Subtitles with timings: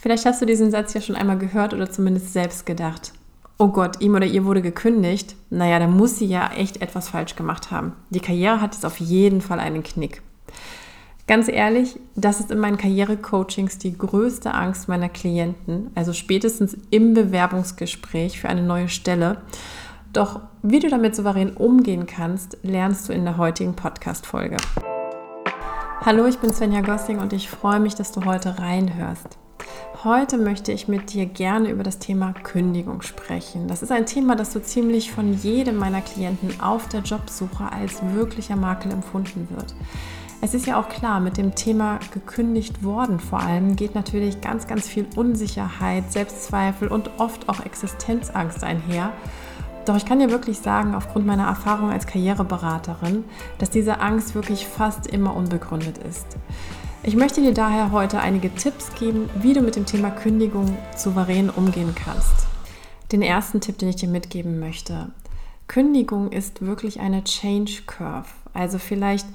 [0.00, 3.12] Vielleicht hast du diesen Satz ja schon einmal gehört oder zumindest selbst gedacht.
[3.58, 5.36] Oh Gott, ihm oder ihr wurde gekündigt.
[5.50, 7.92] Naja, da muss sie ja echt etwas falsch gemacht haben.
[8.08, 10.22] Die Karriere hat jetzt auf jeden Fall einen Knick.
[11.26, 17.12] Ganz ehrlich, das ist in meinen Karrierecoachings die größte Angst meiner Klienten, also spätestens im
[17.12, 19.42] Bewerbungsgespräch für eine neue Stelle.
[20.14, 24.56] Doch wie du damit souverän umgehen kannst, lernst du in der heutigen Podcast-Folge.
[26.00, 29.39] Hallo, ich bin Svenja Gossing und ich freue mich, dass du heute reinhörst.
[30.02, 33.68] Heute möchte ich mit dir gerne über das Thema Kündigung sprechen.
[33.68, 38.00] Das ist ein Thema, das so ziemlich von jedem meiner Klienten auf der Jobsuche als
[38.14, 39.74] wirklicher Makel empfunden wird.
[40.42, 44.66] Es ist ja auch klar, mit dem Thema gekündigt worden vor allem geht natürlich ganz,
[44.66, 49.12] ganz viel Unsicherheit, Selbstzweifel und oft auch Existenzangst einher.
[49.84, 53.24] Doch ich kann dir wirklich sagen, aufgrund meiner Erfahrung als Karriereberaterin,
[53.58, 56.26] dass diese Angst wirklich fast immer unbegründet ist.
[57.02, 61.48] Ich möchte dir daher heute einige Tipps geben, wie du mit dem Thema Kündigung souverän
[61.48, 62.46] umgehen kannst.
[63.10, 65.10] Den ersten Tipp, den ich dir mitgeben möchte.
[65.66, 68.28] Kündigung ist wirklich eine Change Curve.
[68.52, 69.26] Also vielleicht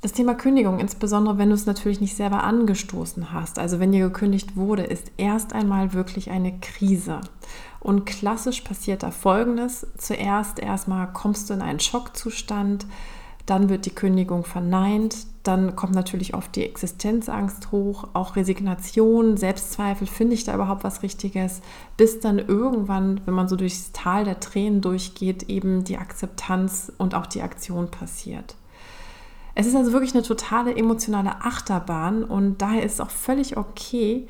[0.00, 4.04] das Thema Kündigung, insbesondere wenn du es natürlich nicht selber angestoßen hast, also wenn dir
[4.04, 7.20] gekündigt wurde, ist erst einmal wirklich eine Krise.
[7.80, 9.86] Und klassisch passiert da Folgendes.
[9.98, 12.86] Zuerst erstmal kommst du in einen Schockzustand,
[13.46, 20.08] dann wird die Kündigung verneint, dann kommt natürlich oft die Existenzangst hoch, auch Resignation, Selbstzweifel,
[20.08, 21.62] finde ich da überhaupt was Richtiges,
[21.96, 27.14] bis dann irgendwann, wenn man so durchs Tal der Tränen durchgeht, eben die Akzeptanz und
[27.14, 28.56] auch die Aktion passiert.
[29.54, 34.26] Es ist also wirklich eine totale emotionale Achterbahn und daher ist es auch völlig okay,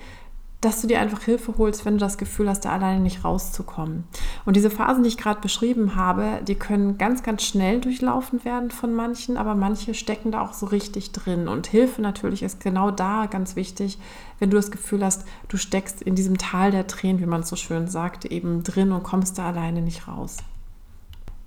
[0.60, 4.04] dass du dir einfach Hilfe holst, wenn du das Gefühl hast, da alleine nicht rauszukommen.
[4.46, 8.70] Und diese Phasen, die ich gerade beschrieben habe, die können ganz, ganz schnell durchlaufen werden
[8.70, 11.48] von manchen, aber manche stecken da auch so richtig drin.
[11.48, 13.98] Und Hilfe natürlich ist genau da ganz wichtig,
[14.38, 17.56] wenn du das Gefühl hast, du steckst in diesem Tal der Tränen, wie man so
[17.56, 20.36] schön sagt, eben drin und kommst da alleine nicht raus.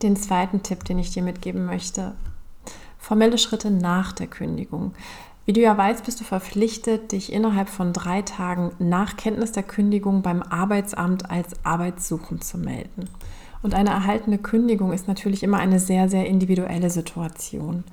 [0.01, 2.15] Den zweiten Tipp, den ich dir mitgeben möchte,
[2.97, 4.93] formelle Schritte nach der Kündigung.
[5.45, 9.63] Wie du ja weißt, bist du verpflichtet, dich innerhalb von drei Tagen nach Kenntnis der
[9.63, 13.09] Kündigung beim Arbeitsamt als arbeitssuchend zu melden.
[13.61, 17.83] Und eine erhaltene Kündigung ist natürlich immer eine sehr, sehr individuelle Situation.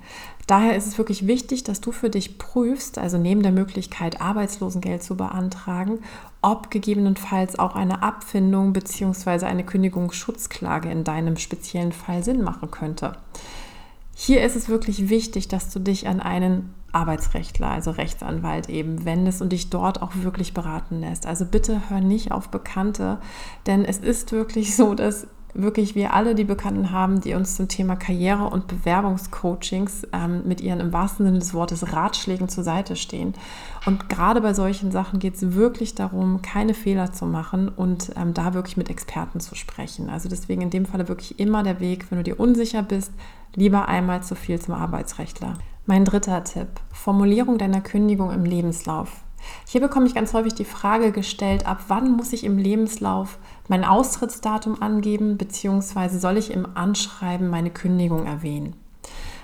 [0.45, 5.03] Daher ist es wirklich wichtig, dass du für dich prüfst, also neben der Möglichkeit, Arbeitslosengeld
[5.03, 5.99] zu beantragen,
[6.41, 9.45] ob gegebenenfalls auch eine Abfindung bzw.
[9.45, 13.17] eine Kündigungsschutzklage in deinem speziellen Fall Sinn machen könnte.
[14.19, 19.43] Hier ist es wirklich wichtig, dass du dich an einen Arbeitsrechtler, also Rechtsanwalt eben wendest
[19.43, 21.27] und dich dort auch wirklich beraten lässt.
[21.27, 23.19] Also bitte hör nicht auf Bekannte,
[23.67, 25.27] denn es ist wirklich so, dass
[25.57, 30.61] wirklich wir alle die Bekannten haben, die uns zum Thema Karriere- und Bewerbungscoachings ähm, mit
[30.61, 33.33] ihren im wahrsten Sinne des Wortes Ratschlägen zur Seite stehen.
[33.85, 38.33] Und gerade bei solchen Sachen geht es wirklich darum, keine Fehler zu machen und ähm,
[38.33, 40.09] da wirklich mit Experten zu sprechen.
[40.09, 43.11] Also deswegen in dem Falle wirklich immer der Weg, wenn du dir unsicher bist,
[43.55, 45.55] lieber einmal zu viel zum Arbeitsrechtler.
[45.85, 49.23] Mein dritter Tipp, Formulierung deiner Kündigung im Lebenslauf.
[49.67, 53.37] Hier bekomme ich ganz häufig die Frage gestellt, ab wann muss ich im Lebenslauf
[53.67, 58.75] mein Austrittsdatum angeben, beziehungsweise soll ich im Anschreiben meine Kündigung erwähnen.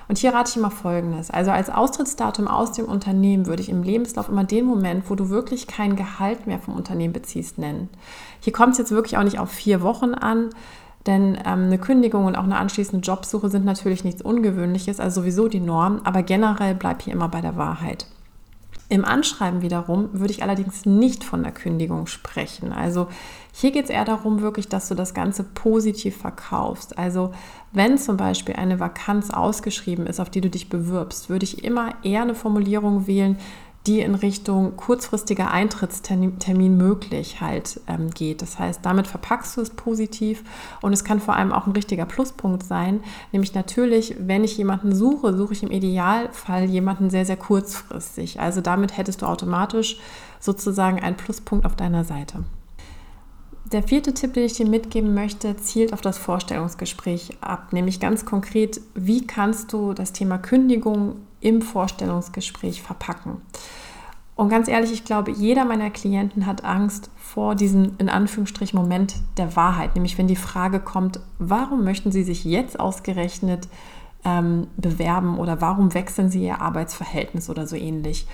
[0.08, 1.30] Und hier rate ich immer Folgendes.
[1.30, 5.30] Also als Austrittsdatum aus dem Unternehmen würde ich im Lebenslauf immer den Moment, wo du
[5.30, 7.88] wirklich kein Gehalt mehr vom Unternehmen beziehst, nennen.
[8.40, 10.50] Hier kommt es jetzt wirklich auch nicht auf vier Wochen an,
[11.06, 15.48] denn ähm, eine Kündigung und auch eine anschließende Jobsuche sind natürlich nichts Ungewöhnliches, also sowieso
[15.48, 18.06] die Norm, aber generell bleib hier immer bei der Wahrheit.
[18.90, 22.70] Im Anschreiben wiederum würde ich allerdings nicht von der Kündigung sprechen.
[22.72, 23.08] Also
[23.52, 26.98] hier geht es eher darum, wirklich, dass du das Ganze positiv verkaufst.
[26.98, 27.32] Also
[27.72, 31.94] wenn zum Beispiel eine Vakanz ausgeschrieben ist, auf die du dich bewirbst, würde ich immer
[32.02, 33.38] eher eine Formulierung wählen,
[33.86, 38.40] die in Richtung kurzfristiger Eintrittstermin möglich halt ähm, geht.
[38.40, 40.42] Das heißt, damit verpackst du es positiv
[40.80, 43.00] und es kann vor allem auch ein richtiger Pluspunkt sein.
[43.32, 48.40] Nämlich natürlich, wenn ich jemanden suche, suche ich im Idealfall jemanden sehr, sehr kurzfristig.
[48.40, 49.98] Also damit hättest du automatisch
[50.40, 52.44] sozusagen einen Pluspunkt auf deiner Seite.
[53.72, 58.24] Der vierte Tipp, den ich dir mitgeben möchte, zielt auf das Vorstellungsgespräch ab, nämlich ganz
[58.26, 63.42] konkret, wie kannst du das Thema Kündigung im Vorstellungsgespräch verpacken.
[64.34, 69.14] Und ganz ehrlich, ich glaube, jeder meiner Klienten hat Angst vor diesem in Anführungsstrich Moment
[69.36, 73.68] der Wahrheit, nämlich wenn die Frage kommt, warum möchten Sie sich jetzt ausgerechnet
[74.24, 78.26] ähm, bewerben oder warum wechseln Sie Ihr Arbeitsverhältnis oder so ähnlich.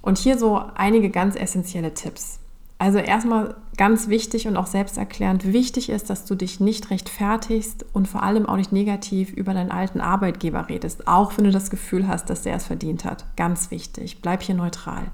[0.00, 2.38] Und hier so einige ganz essentielle Tipps.
[2.84, 8.06] Also erstmal ganz wichtig und auch selbsterklärend wichtig ist, dass du dich nicht rechtfertigst und
[8.06, 12.06] vor allem auch nicht negativ über deinen alten Arbeitgeber redest, auch wenn du das Gefühl
[12.06, 13.24] hast, dass der es verdient hat.
[13.38, 15.04] Ganz wichtig, bleib hier neutral.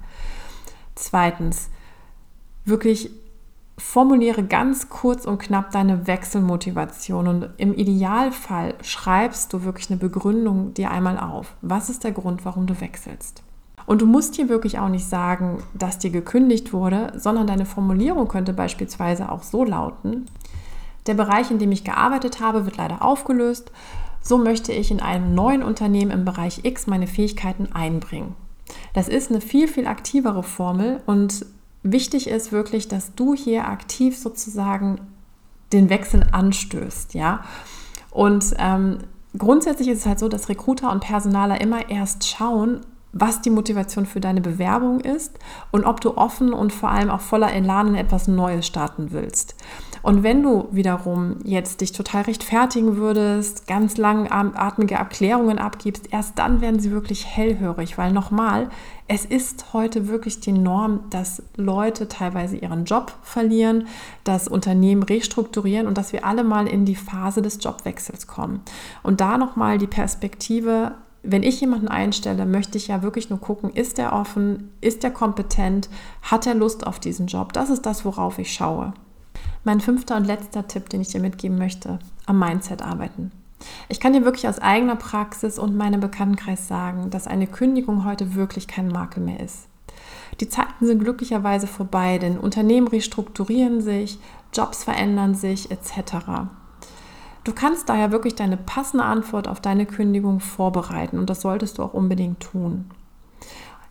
[0.95, 1.69] Zweitens,
[2.65, 3.09] wirklich
[3.77, 10.73] formuliere ganz kurz und knapp deine Wechselmotivation und im Idealfall schreibst du wirklich eine Begründung
[10.73, 11.55] dir einmal auf.
[11.61, 13.43] Was ist der Grund, warum du wechselst?
[13.91, 18.29] Und du musst hier wirklich auch nicht sagen, dass dir gekündigt wurde, sondern deine Formulierung
[18.29, 20.27] könnte beispielsweise auch so lauten,
[21.07, 23.69] der Bereich, in dem ich gearbeitet habe, wird leider aufgelöst.
[24.21, 28.33] So möchte ich in einem neuen Unternehmen im Bereich X meine Fähigkeiten einbringen.
[28.93, 31.45] Das ist eine viel, viel aktivere Formel und
[31.83, 35.01] wichtig ist wirklich, dass du hier aktiv sozusagen
[35.73, 37.43] den Wechsel anstößt, ja.
[38.09, 38.99] Und ähm,
[39.37, 44.05] grundsätzlich ist es halt so, dass Recruiter und Personaler immer erst schauen, was die Motivation
[44.05, 45.37] für deine Bewerbung ist
[45.71, 49.55] und ob du offen und vor allem auch voller Elan in etwas Neues starten willst.
[50.03, 56.59] Und wenn du wiederum jetzt dich total rechtfertigen würdest, ganz langatmige Erklärungen abgibst, erst dann
[56.59, 58.69] werden sie wirklich hellhörig, weil nochmal,
[59.07, 63.87] es ist heute wirklich die Norm, dass Leute teilweise ihren Job verlieren,
[64.23, 68.61] dass Unternehmen restrukturieren und dass wir alle mal in die Phase des Jobwechsels kommen.
[69.03, 70.93] Und da nochmal die Perspektive,
[71.23, 75.11] wenn ich jemanden einstelle, möchte ich ja wirklich nur gucken, ist er offen, ist er
[75.11, 75.89] kompetent,
[76.23, 77.53] hat er Lust auf diesen Job?
[77.53, 78.93] Das ist das, worauf ich schaue.
[79.63, 83.31] Mein fünfter und letzter Tipp, den ich dir mitgeben möchte, am Mindset arbeiten.
[83.89, 88.33] Ich kann dir wirklich aus eigener Praxis und meinem Bekanntenkreis sagen, dass eine Kündigung heute
[88.33, 89.67] wirklich kein Makel mehr ist.
[90.39, 94.19] Die Zeiten sind glücklicherweise vorbei, denn Unternehmen restrukturieren sich,
[94.53, 96.49] Jobs verändern sich etc.
[97.43, 101.83] Du kannst daher wirklich deine passende Antwort auf deine Kündigung vorbereiten und das solltest du
[101.83, 102.85] auch unbedingt tun.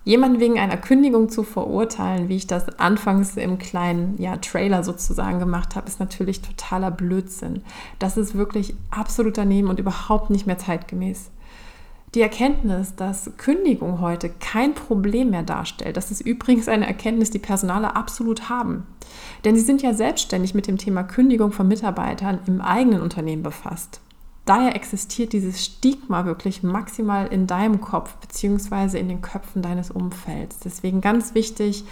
[0.04, 5.40] Jemanden wegen einer Kündigung zu verurteilen, wie ich das anfangs im kleinen ja, Trailer sozusagen
[5.40, 7.62] gemacht habe, ist natürlich totaler Blödsinn.
[7.98, 11.30] Das ist wirklich absolut daneben und überhaupt nicht mehr zeitgemäß.
[12.16, 17.38] Die Erkenntnis, dass Kündigung heute kein Problem mehr darstellt, das ist übrigens eine Erkenntnis, die
[17.38, 18.84] Personale absolut haben.
[19.44, 24.00] Denn sie sind ja selbstständig mit dem Thema Kündigung von Mitarbeitern im eigenen Unternehmen befasst.
[24.44, 28.98] Daher existiert dieses Stigma wirklich maximal in deinem Kopf bzw.
[28.98, 30.58] in den Köpfen deines Umfelds.
[30.58, 31.84] Deswegen ganz wichtig,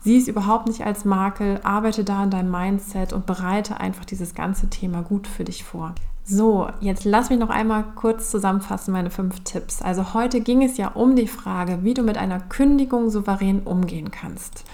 [0.00, 4.34] sieh es überhaupt nicht als Makel, arbeite da an deinem Mindset und bereite einfach dieses
[4.34, 5.94] ganze Thema gut für dich vor.
[6.24, 9.82] So, jetzt lass mich noch einmal kurz zusammenfassen meine fünf Tipps.
[9.82, 14.12] Also heute ging es ja um die Frage, wie du mit einer Kündigung souverän umgehen
[14.12, 14.64] kannst.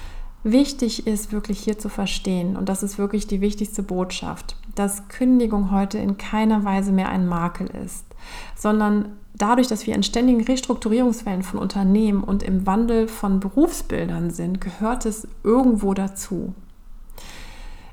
[0.44, 5.72] Wichtig ist wirklich hier zu verstehen, und das ist wirklich die wichtigste Botschaft, dass Kündigung
[5.72, 8.04] heute in keiner Weise mehr ein Makel ist,
[8.54, 14.60] sondern dadurch, dass wir in ständigen Restrukturierungswellen von Unternehmen und im Wandel von Berufsbildern sind,
[14.60, 16.54] gehört es irgendwo dazu.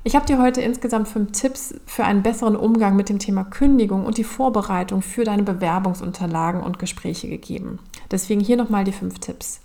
[0.06, 4.06] Ich habe dir heute insgesamt fünf Tipps für einen besseren Umgang mit dem Thema Kündigung
[4.06, 7.80] und die Vorbereitung für deine Bewerbungsunterlagen und Gespräche gegeben.
[8.12, 9.60] Deswegen hier nochmal die fünf Tipps.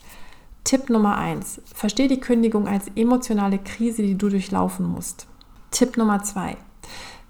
[0.64, 5.28] Tipp Nummer eins: Verstehe die Kündigung als emotionale Krise, die du durchlaufen musst.
[5.70, 6.58] Tipp Nummer zwei: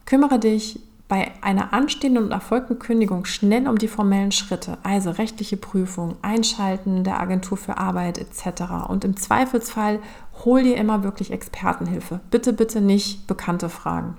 [0.05, 0.79] Kümmere dich
[1.09, 7.03] bei einer anstehenden und erfolgten Kündigung schnell um die formellen Schritte, also rechtliche Prüfung, Einschalten
[7.03, 8.87] der Agentur für Arbeit etc.
[8.87, 9.99] Und im Zweifelsfall
[10.45, 12.19] hol dir immer wirklich Expertenhilfe.
[12.29, 14.17] Bitte, bitte nicht Bekannte fragen.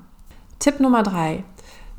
[0.59, 1.45] Tipp Nummer drei.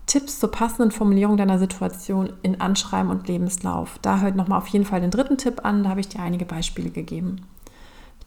[0.06, 4.00] Tipps zur passenden Formulierung deiner Situation in Anschreiben und Lebenslauf.
[4.02, 6.46] Da hört nochmal auf jeden Fall den dritten Tipp an, da habe ich dir einige
[6.46, 7.48] Beispiele gegeben.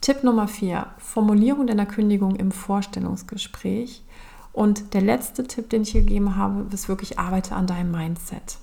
[0.01, 4.03] Tipp Nummer vier: Formulierung deiner Kündigung im Vorstellungsgespräch.
[4.53, 8.59] Und der letzte Tipp, den ich gegeben habe, ist wirklich arbeite an deinem Mindset.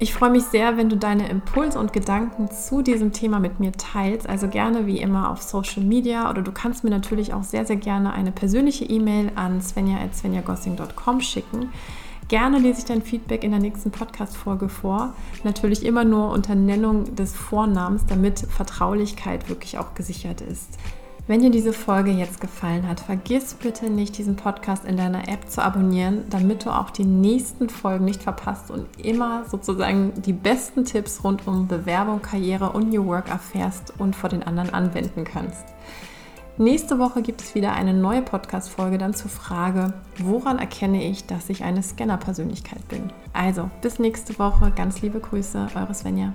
[0.00, 3.72] Ich freue mich sehr, wenn du deine Impulse und Gedanken zu diesem Thema mit mir
[3.72, 4.28] teilst.
[4.28, 7.76] Also gerne wie immer auf Social Media oder du kannst mir natürlich auch sehr, sehr
[7.76, 11.70] gerne eine persönliche E-Mail an svenja.svenjagossing.com schicken.
[12.28, 15.14] Gerne lese ich dein Feedback in der nächsten Podcast-Folge vor.
[15.42, 20.78] Natürlich immer nur unter Nennung des Vornamens, damit Vertraulichkeit wirklich auch gesichert ist.
[21.28, 25.50] Wenn dir diese Folge jetzt gefallen hat, vergiss bitte nicht, diesen Podcast in deiner App
[25.50, 30.86] zu abonnieren, damit du auch die nächsten Folgen nicht verpasst und immer sozusagen die besten
[30.86, 35.66] Tipps rund um Bewerbung, Karriere und New Work erfährst und vor den anderen anwenden kannst.
[36.56, 41.50] Nächste Woche gibt es wieder eine neue Podcast-Folge dann zur Frage, woran erkenne ich, dass
[41.50, 43.12] ich eine Scanner-Persönlichkeit bin?
[43.34, 44.72] Also, bis nächste Woche.
[44.74, 46.32] Ganz liebe Grüße, eure Svenja.